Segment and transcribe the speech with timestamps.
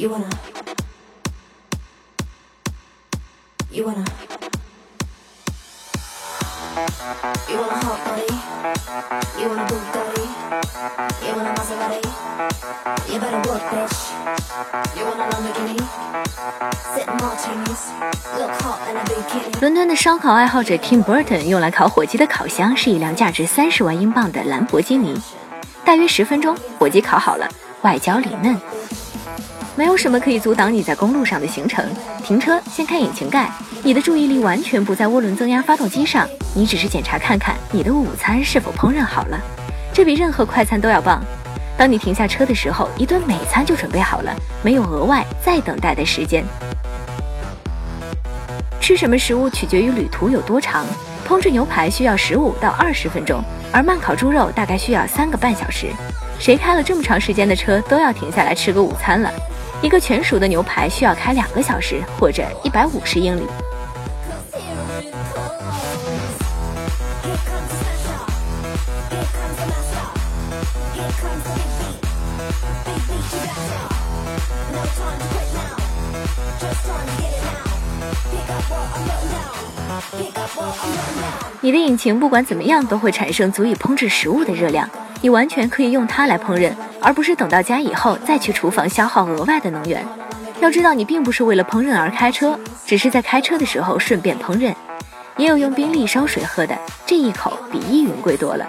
[0.00, 0.30] You wanna.
[3.70, 4.04] You wanna.
[7.46, 8.32] You want a hot body?
[9.38, 10.24] You want a Bugatti?
[11.20, 12.08] You want a Maserati?
[13.12, 13.96] You better work, bitch.
[14.96, 15.84] You want a Lamborghini?
[16.94, 17.92] Sitting martinis,
[18.38, 19.60] look hot in a bikini.
[19.60, 25.20] 伦敦的烧烤爱好者 Tim Burton 用来烤火鸡的烤箱是一辆价值三十万英镑的兰博基尼，
[25.84, 27.46] 大约十分钟，火鸡烤好了，
[27.82, 28.58] 外焦里嫩。
[29.80, 31.82] 没有什么可以阻挡你在公路上的行程。
[32.22, 33.50] 停车，掀开引擎盖，
[33.82, 39.40] 你的注意力完全不在涡轮增压发动机上，你只是检查看看你的午餐是否烹饪好了。
[39.90, 41.24] 这比任何快餐都要棒。
[41.78, 46.44] 当你停下车的时候，一顿美餐就准备好了，没有额外再等待的时间。
[48.82, 50.84] 吃什么食物取决于旅途有多长。
[51.26, 53.42] 烹制牛排需要十五到二十分钟，
[53.72, 55.86] 而慢烤猪肉大概需要三个半小时。
[56.38, 59.32] 谁开了这么长时间的车，都要停下来吃个午餐了。
[59.82, 63.46] 一个全熟的牛排需要开两个小时，或者一百五十英里。
[76.60, 77.79] Just trying to get it now.
[81.60, 84.88] 你的引擎不管怎么样都会产生足以烹制食物的热量，
[85.20, 90.04] 你完全可以用它来烹饪，而不是等到家以后再去厨房消耗额外的能源。
[90.60, 94.74] 要知道，你并不是为了烹饪而开车，只是在开车的时候顺便烹饪。
[95.36, 96.76] 也有用宾利烧水喝的，
[97.06, 98.66] 这一口比依云贵多了。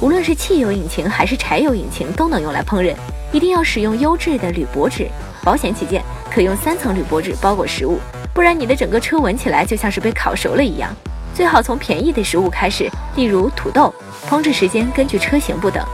[0.00, 2.94] 无论是汽油引擎还是柴油引擎，都能用来烹饪。
[3.32, 5.06] 一定要使用优质的铝箔纸，
[5.44, 8.00] 保险起见，可用三层铝箔纸包裹食物，
[8.32, 10.90] 不然你的整个车闻起来就像是被烤熟了一样。
[11.34, 13.94] 最好从便宜的食物开始，例如土豆。
[14.26, 15.84] 烹制时间根据车型不等。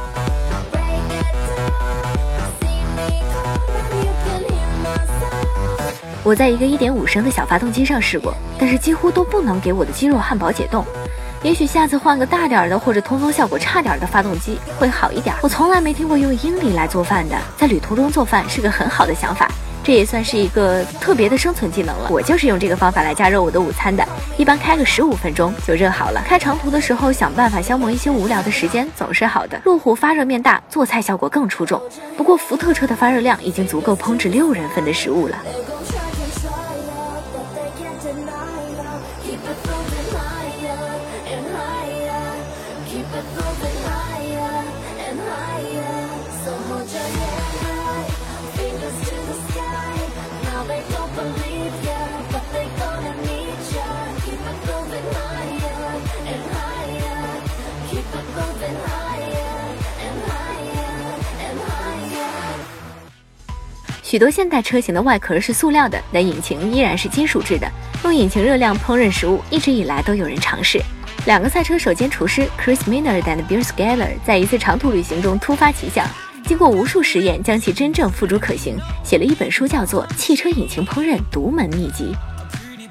[6.22, 10.84] 我在一个1.5升的小发动机上试过，但是几乎都不能给我的鸡肉汉堡解冻。
[11.46, 15.32] 也许下次换个大点儿的或者通风效果差点儿的发动机会好一点。
[15.40, 19.48] 我从来没听过用英里来做饭的，在旅途中做饭是个很好的想法，
[19.84, 22.08] 这也算是一个特别的生存技能了。
[22.10, 24.04] 我就是用这个方法来加热我的午餐的，
[24.36, 26.20] 一般开个十五分钟就热好了。
[26.26, 29.56] 开长途的时候想办法消磨一些无聊的时间总是好的。
[29.62, 31.80] 路虎发热面大，做菜效果更出众。
[32.16, 35.38] 不过福特车的发热量已经足够烹制六人份的食物了。
[64.02, 67.70] 许多现代车型的外壳是塑料的，但引擎依然是金属制的。
[68.06, 70.80] 用引擎热量烹饪食物，一直以来都有人尝试。
[71.24, 76.08] 两个赛车手兼厨师 Chris Minard and Bill Skeller 在一次长途旅行中突发奇想，
[76.44, 82.14] 经过无数实验，将其真正付诸可行，写了一本书，叫做《汽车引擎烹饪独门秘籍》。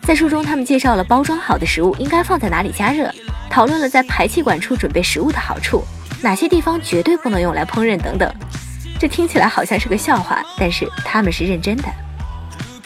[0.06, 3.10] 在书中，他们介绍了包装好的食物应该放在哪里加热，
[3.50, 5.82] 讨论了在排气管处准备食物的好处，
[6.22, 8.30] 哪些地方绝对不能用来烹饪等等。
[9.00, 11.86] 这听起来好像是个笑话，但是他们是认真的。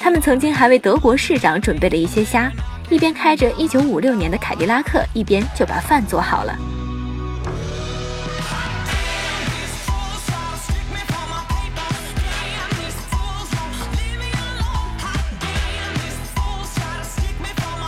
[0.02, 2.50] 他们曾经还为德国市长准备了一些虾，
[2.90, 6.56] 一边开着1956年的凯迪拉克，一边就把饭做好了。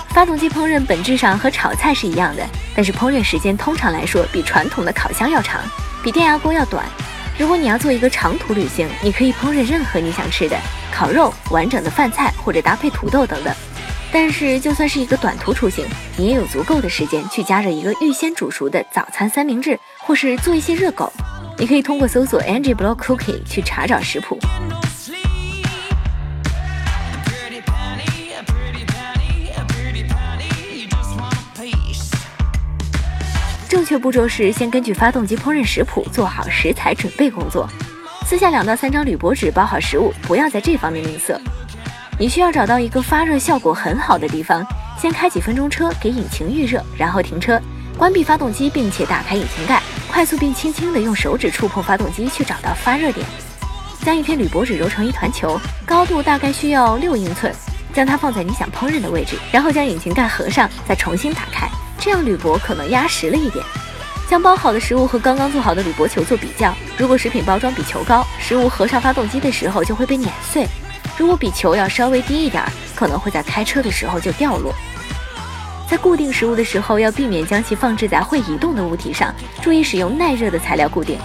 [0.09, 2.45] 发动机烹饪本质上和炒菜是一样的，
[2.75, 5.61] 但是烹饪时间通常来说比传统的烤箱要长，
[6.03, 6.85] 比电压锅要短。
[7.37, 10.57] 如果你要做一个长途旅行，你可以烹饪任何你想吃的，
[10.93, 13.53] 烤肉、完整的饭菜或者搭配土豆等等。
[14.11, 15.85] 但是就算是一个短途出行，
[16.17, 21.11] 你也有足够的时间去加热一个预先煮熟的早餐三明治，或是做一些热狗。
[21.57, 24.37] 你可以通过搜索 Angie Block Cookie 去查找食谱。
[33.91, 37.67] 确步骤是先根据发动机烹饪食谱做好食材准备工作，
[38.25, 41.37] 撕下两到三张铝箔纸包好食物，不要在这方面吝啬。
[42.17, 44.65] 你需要找到一个发热效果很好的地方，
[44.97, 47.61] 先开几分钟车给引擎预热，然后停车，
[47.97, 53.27] 关闭发动机，并且打开引擎盖，快速并轻轻地用手指触碰发动机去找到发热点。
[54.05, 57.53] 将一片铝箔纸揉成一团球，高度大概需要六英寸。
[57.91, 61.67] 将它放在你想烹饪的位置，然后将引擎盖合上，再重新打开。
[62.01, 63.63] 这样铝箔可能压实了一点。
[64.27, 70.65] 将包好的食物和刚刚做好的铝箔球做比较，如果食品包装比球高，食物合上发动机的时候就会被碾碎；
[71.17, 72.63] 如果比球要稍微低一点，
[72.95, 74.73] 可能会在开车的时候就掉落。
[75.89, 81.19] 在固定食物的时候，要避免将其放置在会移动的物体上，注意使用耐热的材料固定。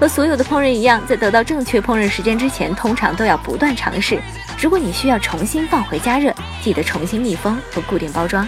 [0.00, 4.20] 和所有的烹饪一样，在得到正确烹饪时间之前，通常都要不断尝试。
[4.60, 8.46] 如果你需要重新放回加热，记得重新密封和固定包装。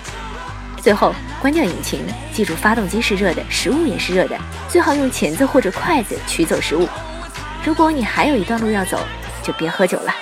[0.86, 4.38] 最后，关掉引擎，记住发动机是热的，食物也是热的，
[4.68, 6.88] 最好用钳子或者筷子取走食物。
[7.64, 8.96] 如果你还有一段路要走，
[9.42, 10.14] 就别喝酒了。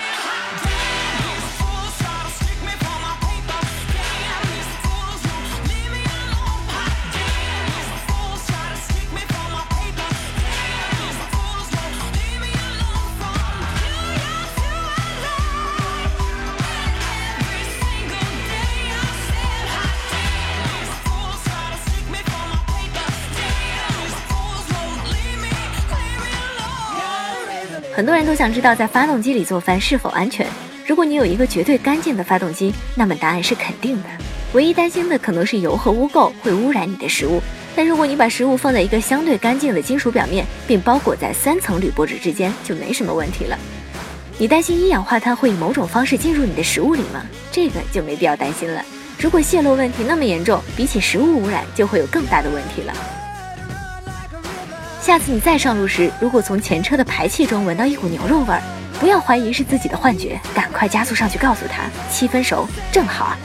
[27.95, 30.45] 很多人都想知道在发动机里做饭是否安全。
[30.85, 34.09] 如果你有一个绝对干净的发动机，那么答案是肯定的。
[34.53, 37.41] 唯一担心的可能是油和污垢会污染你的食物。
[37.77, 43.57] 但如果你把食物放在一个相对干净的金属表面，并包裹在三层铝箔纸之间，就没什么问题了。
[44.39, 47.25] 你担心一氧化碳会以某种方式进入你的食物里吗？
[47.53, 48.85] 这个就没必要担心了。
[49.21, 52.93] 如果泄漏问题那么严重，比起食物污染就会有更大的问题了。
[55.05, 58.63] 下次你再上路时，如果从前车的排气中闻到一股牛肉味儿，
[58.99, 63.37] 不要怀疑是自己的幻觉，赶快加速上去告诉他，七分熟正好。